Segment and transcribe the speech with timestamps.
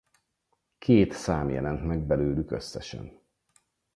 [0.77, 3.21] Két szám jelent meg belőlük összesen.